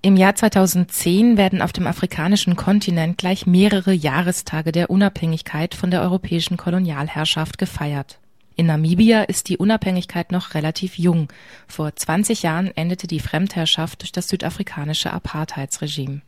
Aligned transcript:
Im 0.00 0.16
Jahr 0.16 0.36
2010 0.36 1.36
werden 1.36 1.60
auf 1.60 1.72
dem 1.72 1.88
afrikanischen 1.88 2.54
Kontinent 2.54 3.18
gleich 3.18 3.46
mehrere 3.46 3.92
Jahrestage 3.92 4.70
der 4.70 4.90
Unabhängigkeit 4.90 5.74
von 5.74 5.90
der 5.90 6.02
europäischen 6.02 6.56
Kolonialherrschaft 6.56 7.58
gefeiert. 7.58 8.20
In 8.54 8.66
Namibia 8.66 9.22
ist 9.24 9.48
die 9.48 9.56
Unabhängigkeit 9.56 10.30
noch 10.30 10.54
relativ 10.54 10.98
jung. 10.98 11.28
Vor 11.66 11.96
20 11.96 12.44
Jahren 12.44 12.70
endete 12.76 13.08
die 13.08 13.18
Fremdherrschaft 13.18 14.02
durch 14.02 14.12
das 14.12 14.28
südafrikanische 14.28 15.12
Apartheidsregime. 15.12 16.22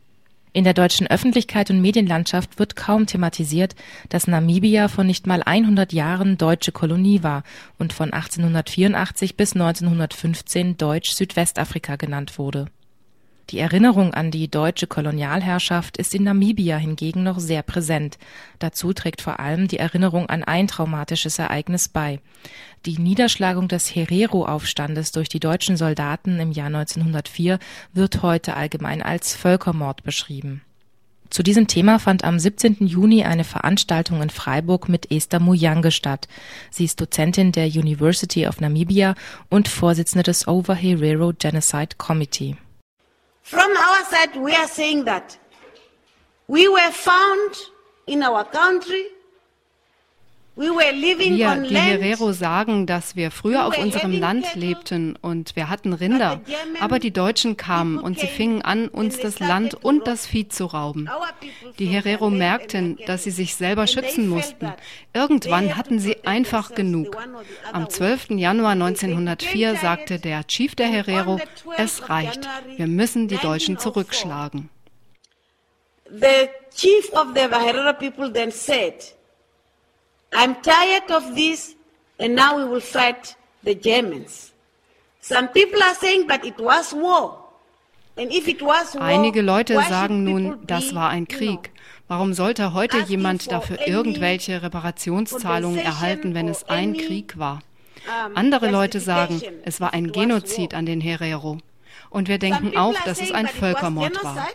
In 0.51 0.65
der 0.65 0.73
deutschen 0.73 1.07
Öffentlichkeit 1.07 1.69
und 1.69 1.79
Medienlandschaft 1.79 2.59
wird 2.59 2.75
kaum 2.75 3.05
thematisiert, 3.05 3.75
dass 4.09 4.27
Namibia 4.27 4.89
vor 4.89 5.05
nicht 5.05 5.27
mal 5.27 5.43
100 5.43 5.93
Jahren 5.93 6.37
deutsche 6.37 6.73
Kolonie 6.73 7.23
war 7.23 7.43
und 7.79 7.93
von 7.93 8.11
1884 8.11 9.37
bis 9.37 9.53
1915 9.53 10.75
Deutsch-Südwestafrika 10.75 11.95
genannt 11.95 12.37
wurde. 12.37 12.67
Die 13.51 13.59
Erinnerung 13.59 14.13
an 14.13 14.31
die 14.31 14.49
deutsche 14.49 14.87
Kolonialherrschaft 14.87 15.97
ist 15.97 16.15
in 16.15 16.23
Namibia 16.23 16.77
hingegen 16.77 17.23
noch 17.23 17.37
sehr 17.37 17.63
präsent. 17.63 18.17
Dazu 18.59 18.93
trägt 18.93 19.21
vor 19.21 19.41
allem 19.41 19.67
die 19.67 19.77
Erinnerung 19.77 20.29
an 20.29 20.45
ein 20.45 20.69
traumatisches 20.69 21.37
Ereignis 21.37 21.89
bei. 21.89 22.21
Die 22.85 22.97
Niederschlagung 22.97 23.67
des 23.67 23.93
Herero-Aufstandes 23.93 25.11
durch 25.11 25.27
die 25.27 25.41
deutschen 25.41 25.75
Soldaten 25.75 26.39
im 26.39 26.53
Jahr 26.53 26.67
1904 26.67 27.59
wird 27.91 28.21
heute 28.21 28.55
allgemein 28.55 29.01
als 29.01 29.35
Völkermord 29.35 30.03
beschrieben. 30.03 30.61
Zu 31.29 31.43
diesem 31.43 31.67
Thema 31.67 31.99
fand 31.99 32.23
am 32.23 32.39
17. 32.39 32.77
Juni 32.87 33.25
eine 33.25 33.43
Veranstaltung 33.43 34.21
in 34.21 34.29
Freiburg 34.29 34.87
mit 34.87 35.11
Esther 35.11 35.41
Muyange 35.41 35.91
statt. 35.91 36.29
Sie 36.69 36.85
ist 36.85 37.01
Dozentin 37.01 37.51
der 37.51 37.67
University 37.67 38.47
of 38.47 38.61
Namibia 38.61 39.13
und 39.49 39.67
Vorsitzende 39.67 40.23
des 40.23 40.47
Over 40.47 40.73
Herero 40.73 41.33
Genocide 41.37 41.97
Committee. 41.97 42.55
From 43.51 43.75
our 43.75 44.05
side, 44.05 44.37
we 44.37 44.55
are 44.55 44.65
saying 44.65 45.03
that 45.03 45.37
we 46.47 46.69
were 46.69 46.89
found 46.91 47.53
in 48.07 48.23
our 48.23 48.45
country. 48.45 49.07
Wir, 50.53 51.55
die 51.55 51.77
Herero, 51.77 52.33
sagen, 52.33 52.85
dass 52.85 53.15
wir 53.15 53.31
früher 53.31 53.65
auf 53.65 53.77
unserem 53.77 54.11
Land 54.11 54.55
lebten 54.55 55.17
und 55.21 55.55
wir 55.55 55.69
hatten 55.69 55.93
Rinder, 55.93 56.41
aber 56.81 56.99
die 56.99 57.11
Deutschen 57.11 57.55
kamen 57.55 57.97
und 57.97 58.19
sie 58.19 58.27
fingen 58.27 58.61
an, 58.61 58.89
uns 58.89 59.17
das 59.17 59.39
Land 59.39 59.75
und 59.75 60.07
das 60.07 60.25
Vieh 60.25 60.49
zu 60.49 60.65
rauben. 60.65 61.09
Die 61.79 61.85
Herero 61.85 62.29
merkten, 62.29 62.99
dass 63.07 63.23
sie 63.23 63.31
sich 63.31 63.55
selber 63.55 63.87
schützen 63.87 64.27
mussten. 64.27 64.73
Irgendwann 65.13 65.77
hatten 65.77 65.99
sie 65.99 66.17
einfach 66.25 66.75
genug. 66.75 67.15
Am 67.71 67.89
12. 67.89 68.31
Januar 68.31 68.71
1904 68.71 69.77
sagte 69.77 70.19
der 70.19 70.45
Chief 70.47 70.75
der 70.75 70.87
Herero, 70.87 71.39
es 71.77 72.09
reicht, 72.09 72.47
wir 72.75 72.87
müssen 72.87 73.29
die 73.29 73.37
Deutschen 73.37 73.77
zurückschlagen. 73.77 74.69
The 76.13 76.49
chief 76.75 77.09
of 77.13 77.27
the 77.35 77.47
Herero 77.49 77.93
people 77.93 78.33
then 78.33 78.51
said, 78.51 79.15
I'm 80.31 80.55
tired 80.61 81.11
of 81.11 81.35
this, 81.35 81.75
and 82.19 82.35
now 82.35 82.57
we 82.57 82.65
will 82.65 82.81
fight 82.81 83.35
the 83.63 83.75
Germans. 83.75 84.53
Some 85.21 85.49
people 85.49 85.81
are 85.83 85.95
saying, 85.95 86.27
but 86.27 86.45
it 86.45 86.59
was 86.59 86.93
war. 86.93 87.37
Einige 88.99 89.41
Leute 89.41 89.81
sagen 89.83 90.23
nun, 90.23 90.59
das 90.67 90.93
war 90.93 91.09
ein 91.09 91.27
Krieg. 91.27 91.71
Warum 92.07 92.33
sollte 92.33 92.73
heute 92.73 92.99
jemand 92.99 93.51
dafür 93.51 93.87
irgendwelche 93.87 94.61
Reparationszahlungen 94.61 95.79
erhalten, 95.79 96.33
wenn 96.33 96.49
es 96.49 96.67
ein 96.67 96.93
Krieg 96.93 97.37
war? 97.37 97.61
Andere 98.35 98.69
Leute 98.69 98.99
sagen, 98.99 99.41
es 99.63 99.79
war 99.79 99.93
ein 99.93 100.11
Genozid 100.11 100.73
an 100.73 100.85
den 100.85 100.99
Herero. 100.99 101.59
Und 102.09 102.27
wir 102.27 102.37
denken 102.37 102.75
auch, 102.77 102.99
dass 103.05 103.21
es 103.21 103.31
ein 103.31 103.47
Völkermord 103.47 104.21
war. 104.23 104.47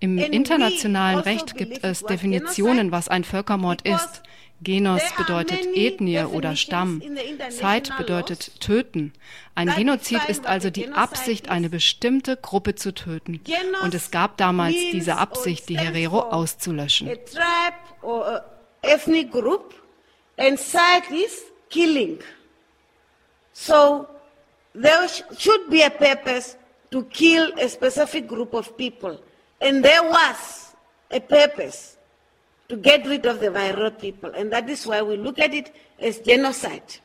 Im 0.00 0.16
internationalen 0.16 1.20
Recht 1.20 1.54
gibt 1.56 1.84
es 1.84 2.02
Definitionen, 2.02 2.90
was 2.90 3.08
ein 3.08 3.22
Völkermord 3.22 3.82
ist. 3.82 4.22
Genos 4.62 5.02
bedeutet 5.16 5.66
Ethnie 5.74 6.24
oder 6.24 6.56
Stamm. 6.56 7.02
Zeit 7.50 7.96
bedeutet 7.96 8.60
töten. 8.60 9.12
Ein 9.54 9.68
Genozid 9.74 10.20
ist 10.28 10.46
also 10.46 10.70
die 10.70 10.88
Absicht, 10.88 11.50
eine 11.50 11.70
bestimmte 11.70 12.36
Gruppe 12.36 12.74
zu 12.74 12.92
töten. 12.94 13.40
Und 13.82 13.94
es 13.94 14.10
gab 14.10 14.36
damals 14.36 14.76
diese 14.92 15.16
Absicht, 15.16 15.68
die 15.68 15.78
Herero 15.78 16.20
auszulöschen. 16.20 17.10
So 23.52 24.06
there 24.74 25.08
should 25.36 25.68
be 25.68 25.84
a 25.84 25.90
purpose 25.90 26.56
to 26.90 27.02
kill 27.02 27.52
a 27.58 27.68
specific 27.68 28.26
group 28.28 28.54
of 28.54 28.76
people. 28.76 29.18
And 29.60 29.84
there 29.84 30.02
was 30.02 30.74
a 31.10 31.20
purpose 31.20 31.96
to 32.68 32.76
get 32.76 33.06
rid 33.06 33.26
of 33.26 33.40
the 33.40 33.48
Vairo 33.48 33.90
people. 33.90 34.30
And 34.30 34.50
that 34.52 34.68
is 34.68 34.86
why 34.86 35.02
we 35.02 35.16
look 35.16 35.38
at 35.38 35.52
it 35.52 35.74
as 35.98 36.18
genocide. 36.20 37.00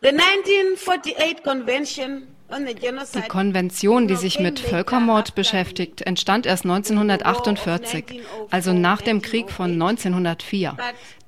The 0.00 0.12
1948 0.12 1.42
Convention 1.42 2.28
die 2.50 3.28
Konvention, 3.28 4.08
die 4.08 4.16
sich 4.16 4.38
mit 4.38 4.58
Völkermord 4.58 5.34
beschäftigt, 5.34 6.02
entstand 6.02 6.46
erst 6.46 6.64
1948, 6.64 8.22
also 8.50 8.72
nach 8.72 9.02
dem 9.02 9.20
Krieg 9.20 9.50
von 9.50 9.72
1904. 9.72 10.76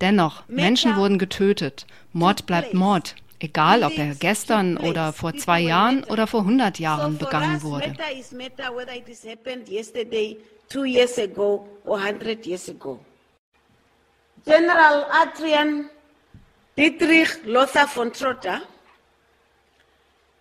Dennoch, 0.00 0.44
Menschen 0.48 0.96
wurden 0.96 1.18
getötet. 1.18 1.86
Mord 2.12 2.46
bleibt 2.46 2.72
Mord, 2.72 3.16
egal 3.40 3.82
ob 3.82 3.96
er 3.98 4.14
gestern 4.14 4.76
oder 4.76 5.12
vor 5.12 5.34
zwei 5.34 5.60
Jahren 5.60 6.04
oder 6.04 6.26
vor 6.26 6.40
100 6.40 6.78
Jahren 6.78 7.18
begangen 7.18 7.62
wurde. 7.62 7.94
two 10.68 10.84
years 10.84 11.18
ago 11.18 11.66
or 11.84 11.98
100 11.98 12.46
years 12.46 12.68
ago. 12.68 13.00
General 14.44 15.04
Adrian 15.10 15.90
Dietrich 16.76 17.44
Lothar 17.44 17.88
von 17.88 18.12
Trotter 18.12 18.62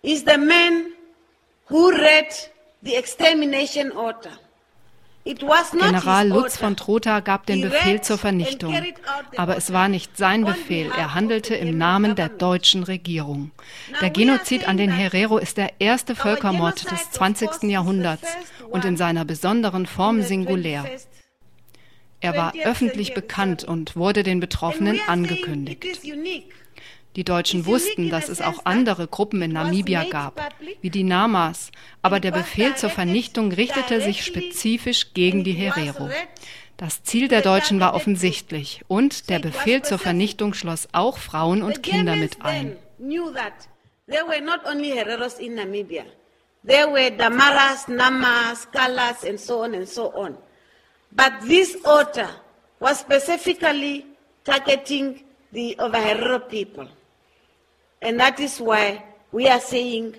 is 0.02 0.24
the 0.24 0.38
man 0.38 0.92
who 1.68 1.90
read 1.90 2.32
the 2.82 2.94
extermination 2.94 3.90
order. 3.92 4.38
General 5.24 6.28
Lutz 6.28 6.56
von 6.56 6.76
Trotha 6.76 7.20
gab 7.20 7.44
den 7.46 7.60
Befehl 7.60 8.00
zur 8.00 8.16
Vernichtung. 8.16 8.74
Aber 9.36 9.56
es 9.56 9.72
war 9.72 9.88
nicht 9.88 10.16
sein 10.16 10.44
Befehl. 10.44 10.90
Er 10.96 11.14
handelte 11.14 11.54
im 11.54 11.76
Namen 11.76 12.14
der 12.14 12.30
deutschen 12.30 12.82
Regierung. 12.84 13.50
Der 14.00 14.10
Genozid 14.10 14.66
an 14.66 14.76
den 14.76 14.90
Herero 14.90 15.38
ist 15.38 15.58
der 15.58 15.72
erste 15.78 16.14
Völkermord 16.14 16.90
des 16.90 17.10
20. 17.10 17.64
Jahrhunderts 17.64 18.28
und 18.70 18.84
in 18.84 18.96
seiner 18.96 19.24
besonderen 19.24 19.86
Form 19.86 20.22
singulär. 20.22 20.84
Er 22.20 22.36
war 22.36 22.52
öffentlich 22.64 23.14
bekannt 23.14 23.64
und 23.64 23.96
wurde 23.96 24.22
den 24.22 24.40
Betroffenen 24.40 25.00
angekündigt. 25.06 25.84
Die 27.16 27.24
Deutschen 27.24 27.66
wussten, 27.66 28.08
dass 28.08 28.28
es 28.28 28.40
auch 28.40 28.64
andere 28.64 29.08
Gruppen 29.08 29.42
in 29.42 29.52
Namibia 29.52 30.04
gab, 30.04 30.40
wie 30.80 30.90
die 30.90 31.02
Namas, 31.02 31.72
aber 32.02 32.20
der 32.20 32.30
Befehl 32.30 32.76
zur 32.76 32.90
Vernichtung 32.90 33.50
richtete 33.52 34.00
sich 34.00 34.24
spezifisch 34.24 35.12
gegen 35.12 35.42
die 35.42 35.52
Herero. 35.52 36.08
Das 36.76 37.02
Ziel 37.02 37.28
der 37.28 37.42
Deutschen 37.42 37.80
war 37.80 37.94
offensichtlich 37.94 38.82
und 38.86 39.28
der 39.28 39.40
Befehl 39.40 39.82
zur 39.82 39.98
Vernichtung 39.98 40.54
schloss 40.54 40.88
auch 40.92 41.18
Frauen 41.18 41.62
und 41.62 41.82
Kinder 41.82 42.14
mit 42.14 42.42
ein. 42.42 42.76
There 46.66 46.92
were 46.92 47.10
Damaras, 47.10 47.88
Namas, 47.88 48.70
Kalas, 48.70 49.24
and 49.24 49.40
so 49.40 49.62
on 49.62 49.74
and 49.74 49.88
so 49.88 50.12
on. 50.14 50.36
But 51.10 51.40
this 51.48 51.74
order 51.86 52.28
was 52.78 53.00
specifically 53.00 54.04
targeting 54.44 55.24
the 55.52 55.76
Overherero 55.78 56.48
people. 56.48 56.86
And 58.02 58.18
that 58.20 58.40
is 58.40 58.60
why 58.60 59.04
we 59.32 59.48
are 59.48 59.60
saying 59.60 60.16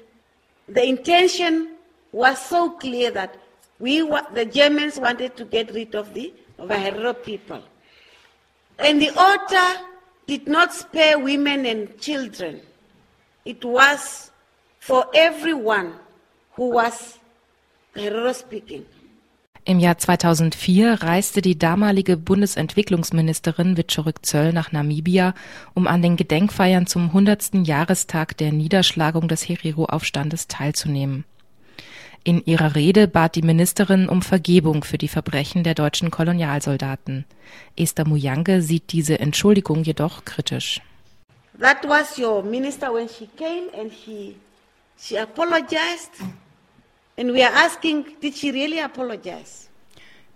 the 0.68 0.86
intention 0.86 1.76
was 2.12 2.40
so 2.40 2.72
clear 2.72 3.12
that 3.12 3.38
we, 3.80 4.02
the 4.34 4.46
Germans 4.46 5.00
wanted 5.00 5.36
to 5.38 5.46
get 5.46 5.74
rid 5.74 5.96
of 5.96 6.14
the 6.14 6.34
of 6.62 6.70
Herero 6.70 7.14
people. 7.24 7.62
And 8.78 9.02
the 9.02 9.10
order 9.10 9.82
did 10.28 10.48
not 10.48 10.74
spare 10.74 11.18
women 11.18 11.66
and 11.66 12.00
children. 12.00 12.62
It 13.46 13.66
was 13.66 14.32
for 14.80 15.06
everyone 15.14 15.96
who 16.54 16.70
was 16.70 17.18
Herero 17.96 18.34
speaking. 18.34 18.86
Im 19.64 19.78
Jahr 19.80 19.98
2004 19.98 21.04
reiste 21.04 21.42
die 21.44 21.58
damalige 21.58 22.18
Bundesentwicklungsministerin 22.18 23.78
Witschorek 23.78 24.26
Zöll 24.26 24.54
nach 24.54 24.72
Namibia, 24.72 25.36
um 25.76 25.86
an 25.86 26.02
den 26.02 26.16
Gedenkfeiern 26.16 26.88
zum 26.88 27.08
100. 27.08 27.68
Jahrestag 27.68 28.36
der 28.38 28.52
Niederschlagung 28.52 29.28
des 29.28 29.48
Herero-Aufstandes 29.48 30.48
teilzunehmen. 30.48 31.26
In 32.24 32.44
ihrer 32.44 32.76
Rede 32.76 33.08
bat 33.08 33.36
die 33.36 33.44
Ministerin 33.44 34.10
um 34.10 34.24
Vergebung 34.24 34.84
für 34.84 34.98
die 34.98 35.08
Verbrechen 35.08 35.64
der 35.64 35.76
deutschen 35.76 36.10
Kolonialsoldaten. 36.10 37.26
Esther 37.78 38.08
Muyange 38.08 38.64
sieht 38.64 38.92
diese 38.92 39.20
Entschuldigung 39.20 39.84
jedoch 39.84 40.26
kritisch. 40.26 40.82
That 41.60 41.88
was 41.88 42.18
your 42.18 42.42
minister 42.42 42.92
when 42.92 43.08
she 43.08 43.28
came 43.38 43.70
and 43.80 43.92
she, 43.94 44.36
she 44.98 45.20
apologized 45.20 46.14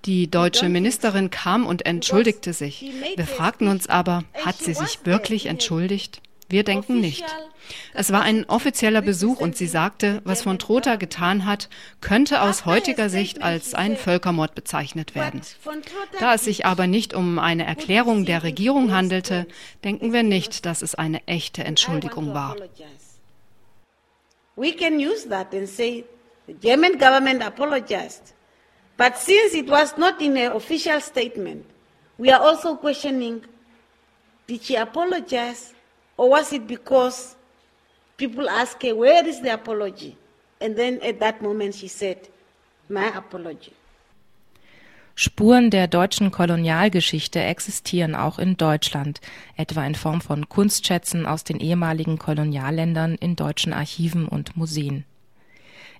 Die 0.06 0.30
deutsche 0.30 0.69
Ministerin 0.69 1.30
kam 1.30 1.66
und 1.66 1.86
entschuldigte 1.86 2.54
sich. 2.54 2.86
Wir 3.16 3.25
fragten 3.25 3.68
uns 3.68 3.88
aber, 3.88 4.24
hat 4.44 4.57
sie 4.57 4.74
sich 4.74 5.06
wirklich 5.06 5.48
entschuldigt? 5.48 6.22
Wir 6.48 6.63
denken 6.63 7.01
nicht. 7.01 7.25
Es 7.95 8.12
war 8.12 8.22
ein 8.22 8.45
offizieller 8.48 9.01
Besuch 9.01 9.39
und 9.39 9.57
sie 9.57 9.66
sagte, 9.66 10.22
was 10.24 10.44
von 10.44 10.60
Trotha 10.60 10.98
getan 10.98 11.45
hat, 11.45 11.69
könnte 12.01 12.42
aus 12.42 12.66
heutiger 12.66 13.10
Sicht 13.10 13.42
als 13.42 13.74
ein 13.74 13.98
Völkermord 13.98 14.54
bezeichnet 14.54 15.16
werden. 15.16 15.42
Da 16.19 16.36
es 16.36 16.44
sich 16.44 16.68
aber 16.68 16.86
nicht 16.86 17.16
um 17.16 17.39
eine 17.39 17.66
Erklärung 17.66 18.25
der 18.25 18.44
Regierung 18.44 18.94
handelte, 18.94 19.48
denken 19.83 20.13
wir 20.13 20.22
nicht, 20.22 20.68
dass 20.68 20.83
es 20.83 20.94
eine 20.94 21.25
echte 21.27 21.63
Entschuldigung 21.63 22.36
war. 22.36 22.56
We 24.56 24.72
can 24.72 25.00
use 25.00 25.27
that 25.27 25.54
and 25.54 25.68
say 25.68 26.06
the 26.47 26.53
German 26.53 26.97
government 26.97 27.42
apologized. 27.44 28.33
But 28.97 29.18
since 29.18 29.53
it 29.53 29.68
was 29.68 29.97
not 29.97 30.21
in 30.21 30.38
an 30.38 30.51
official 30.53 31.01
statement, 31.01 31.65
we 32.18 32.31
are 32.31 32.39
also 32.39 32.75
questioning 32.75 33.44
did 34.47 34.63
she 34.63 34.75
apologize 34.75 35.74
or 36.18 36.30
was 36.30 36.53
it 36.53 36.68
because 36.68 37.36
people 38.18 38.50
asked 38.50 38.83
her, 38.83 38.95
Where 38.95 39.27
is 39.27 39.42
the 39.42 39.53
apology? 39.53 40.15
And 40.62 40.75
then 40.75 41.01
at 41.01 41.19
that 41.19 41.42
moment 41.42 41.75
she 41.75 41.88
said, 41.88 42.30
My 42.88 43.07
apology. 43.15 43.74
Spuren 45.18 45.69
der 45.71 45.88
deutschen 45.88 46.31
Kolonialgeschichte 46.31 47.39
existieren 47.39 48.15
auch 48.15 48.38
in 48.38 48.57
Deutschland, 48.57 49.21
etwa 49.56 49.86
in 49.86 49.95
Form 49.95 50.19
von 50.19 50.50
Kunstschätzen 50.50 51.25
aus 51.25 51.45
den 51.45 51.62
ehemaligen 51.62 52.19
Kolonialländern 52.19 53.15
in 53.15 53.38
deutschen 53.38 53.71
Archiven 53.71 54.27
und 54.27 54.57
Museen. 54.57 55.06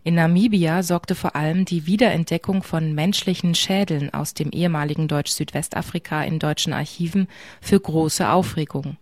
In 0.06 0.14
Namibia 0.14 0.84
sorgte 0.84 1.16
vor 1.16 1.36
allem 1.36 1.66
die 1.66 1.88
Wiederentdeckung 1.88 2.62
von 2.62 2.94
menschlichen 2.94 3.56
Schädeln 3.56 4.14
aus 4.14 4.36
dem 4.36 4.52
ehemaligen 4.52 5.08
Deutsch-Südwestafrika 5.08 6.24
in 6.24 6.38
deutschen 6.38 6.74
Archiven 6.74 7.28
für 7.60 7.80
große 7.80 8.30
Aufregung. 8.30 8.98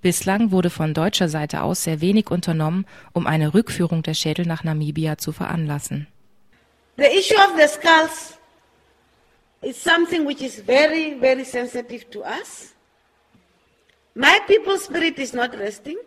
Bislang 0.00 0.52
wurde 0.52 0.70
von 0.70 0.94
deutscher 0.94 1.28
Seite 1.28 1.60
aus 1.60 1.84
sehr 1.84 2.00
wenig 2.00 2.30
unternommen, 2.30 2.86
um 3.12 3.26
eine 3.26 3.52
Rückführung 3.52 4.02
der 4.02 4.14
Schädel 4.14 4.46
nach 4.46 4.64
Namibia 4.64 5.18
zu 5.18 5.32
veranlassen. 5.32 6.06
The 6.96 7.04
issue 7.04 7.36
of 7.36 7.52
the 7.58 7.68
skulls 7.68 8.38
is 9.60 9.76
something 9.76 10.26
which 10.26 10.40
is 10.40 10.62
very, 10.64 11.18
very 11.20 11.44
sensitive 11.44 12.08
to 12.08 12.20
us. 12.20 12.72
My 14.14 14.38
people's 14.46 14.86
spirit 14.86 15.18
is 15.18 15.34
not 15.34 15.52
resting. 15.58 15.98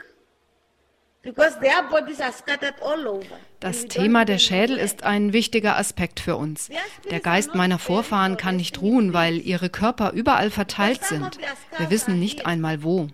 Das 3.64 3.86
Thema 3.86 4.26
der 4.26 4.40
Schädel 4.40 4.76
ist 4.76 5.04
ein 5.04 5.32
wichtiger 5.32 5.78
Aspekt 5.78 6.20
für 6.20 6.36
uns. 6.36 6.70
Der 7.10 7.22
Geist 7.22 7.56
meiner 7.56 7.80
Vorfahren 7.80 8.36
kann 8.36 8.58
nicht 8.58 8.82
ruhen, 8.82 9.14
weil 9.14 9.40
ihre 9.40 9.70
Körper 9.70 10.12
überall 10.12 10.50
verteilt 10.50 11.06
sind. 11.06 11.40
Wir 11.78 11.90
wissen 11.90 12.20
nicht 12.20 12.46
einmal 12.46 12.84
wo. 12.84 13.08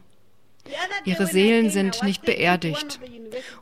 Ihre 1.05 1.27
Seelen 1.27 1.69
sind 1.69 2.03
nicht 2.03 2.23
beerdigt 2.23 2.99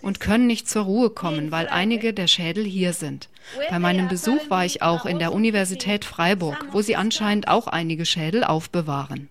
und 0.02 0.20
können 0.20 0.48
nicht 0.48 0.70
zur 0.70 0.84
Ruhe 0.84 1.10
kommen, 1.10 1.52
weil 1.52 1.68
einige 1.68 2.14
der 2.14 2.28
Schädel 2.28 2.64
hier 2.64 2.94
sind. 2.94 3.30
Bei 3.70 3.80
meinem 3.80 4.08
Besuch 4.08 4.50
war 4.50 4.66
ich 4.66 4.82
auch 4.82 5.06
in 5.06 5.20
der 5.20 5.34
Universität 5.34 6.04
Freiburg, 6.06 6.68
wo 6.72 6.82
sie 6.82 6.96
anscheinend 6.96 7.48
auch 7.48 7.68
einige 7.68 8.06
Schädel 8.06 8.44
aufbewahren. 8.44 9.30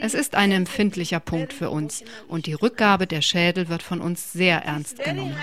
Es 0.00 0.14
ist 0.14 0.34
ein 0.34 0.50
empfindlicher 0.50 1.20
Punkt 1.20 1.52
für 1.52 1.70
uns 1.70 2.02
und 2.26 2.46
die 2.46 2.54
Rückgabe 2.54 3.06
der 3.06 3.22
Schädel 3.22 3.68
wird 3.68 3.82
von 3.82 4.00
uns 4.00 4.32
sehr 4.32 4.64
ernst 4.64 5.02
genommen. 5.02 5.36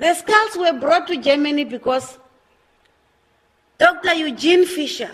The 0.00 0.14
skulls 0.14 0.56
were 0.56 0.72
brought 0.72 1.06
to 1.08 1.20
Germany 1.20 1.64
because 1.64 2.18
Dr. 3.78 4.12
Eugene 4.14 4.64
Fischer 4.64 5.10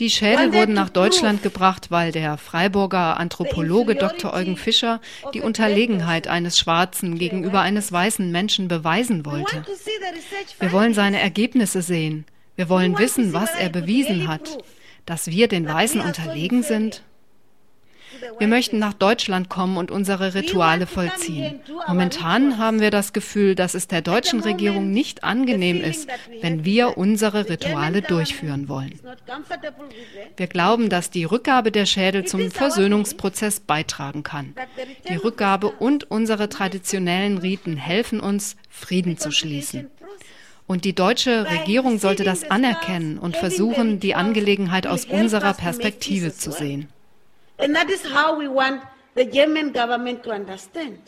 die 0.00 0.10
Schädel 0.10 0.52
wurden 0.52 0.74
nach 0.74 0.88
Deutschland 0.88 1.42
gebracht, 1.42 1.90
weil 1.90 2.10
der 2.10 2.36
Freiburger 2.36 3.18
Anthropologe 3.18 3.94
Dr. 3.94 4.32
Eugen 4.34 4.56
Fischer 4.56 5.00
die 5.34 5.40
Unterlegenheit 5.40 6.26
eines 6.26 6.58
Schwarzen 6.58 7.16
gegenüber 7.16 7.60
eines 7.60 7.92
weißen 7.92 8.30
Menschen 8.30 8.66
beweisen 8.66 9.24
wollte. 9.24 9.64
Wir 10.58 10.72
wollen 10.72 10.94
seine 10.94 11.20
Ergebnisse 11.20 11.80
sehen. 11.80 12.24
Wir 12.56 12.68
wollen 12.68 12.98
wissen, 12.98 13.32
was 13.32 13.54
er 13.54 13.68
bewiesen 13.68 14.26
hat. 14.26 14.58
Dass 15.06 15.28
wir 15.28 15.48
den 15.48 15.68
Weißen 15.68 16.00
unterlegen 16.00 16.62
sind? 16.62 17.02
Wir 18.38 18.48
möchten 18.48 18.78
nach 18.78 18.94
Deutschland 18.94 19.48
kommen 19.48 19.76
und 19.76 19.90
unsere 19.90 20.34
Rituale 20.34 20.86
vollziehen. 20.86 21.60
Momentan 21.86 22.58
haben 22.58 22.80
wir 22.80 22.90
das 22.90 23.12
Gefühl, 23.12 23.54
dass 23.54 23.74
es 23.74 23.88
der 23.88 24.02
deutschen 24.02 24.40
Regierung 24.40 24.90
nicht 24.90 25.24
angenehm 25.24 25.82
ist, 25.82 26.08
wenn 26.40 26.64
wir 26.64 26.96
unsere 26.98 27.48
Rituale 27.48 28.02
durchführen 28.02 28.68
wollen. 28.68 28.98
Wir 30.36 30.46
glauben, 30.46 30.88
dass 30.88 31.10
die 31.10 31.24
Rückgabe 31.24 31.70
der 31.70 31.86
Schädel 31.86 32.24
zum 32.24 32.50
Versöhnungsprozess 32.50 33.60
beitragen 33.60 34.22
kann. 34.22 34.54
Die 35.08 35.16
Rückgabe 35.16 35.70
und 35.70 36.10
unsere 36.10 36.48
traditionellen 36.48 37.38
Riten 37.38 37.76
helfen 37.76 38.20
uns, 38.20 38.56
Frieden 38.68 39.18
zu 39.18 39.30
schließen. 39.30 39.90
Und 40.66 40.84
die 40.84 40.94
deutsche 40.94 41.50
Regierung 41.50 41.98
sollte 41.98 42.24
das 42.24 42.50
anerkennen 42.50 43.18
und 43.18 43.36
versuchen, 43.36 44.00
die 44.00 44.14
Angelegenheit 44.14 44.86
aus 44.86 45.04
unserer 45.04 45.52
Perspektive 45.52 46.34
zu 46.34 46.50
sehen. 46.52 46.88
And 47.58 47.74
that 47.74 47.90
is 47.90 48.04
how 48.04 48.38
we 48.38 48.48
want 48.48 48.82
the 49.14 49.24
German 49.24 49.72
government 49.72 50.22
to 50.24 50.30
understand. 50.30 50.98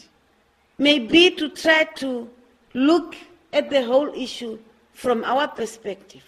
Maybe 0.79 1.31
to 1.37 1.49
try 1.49 1.85
to 1.97 2.29
look 2.75 3.15
at 3.53 3.71
the 3.71 3.87
whole 3.87 4.13
issue 4.15 4.59
from 4.93 5.25
our 5.25 5.49
perspective. 5.49 6.23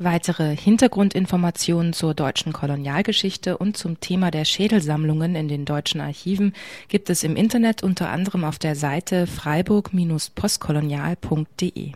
Weitere 0.00 0.54
Hintergrundinformationen 0.54 1.92
zur 1.92 2.14
deutschen 2.14 2.52
Kolonialgeschichte 2.52 3.58
und 3.58 3.76
zum 3.76 3.98
Thema 3.98 4.30
der 4.30 4.44
Schädelsammlungen 4.44 5.34
in 5.34 5.48
den 5.48 5.64
deutschen 5.64 6.00
Archiven 6.00 6.52
gibt 6.86 7.10
es 7.10 7.24
im 7.24 7.34
Internet 7.34 7.82
unter 7.82 8.08
anderem 8.08 8.44
auf 8.44 8.60
der 8.60 8.76
Seite 8.76 9.26
freiburg-postkolonial.de. 9.26 11.94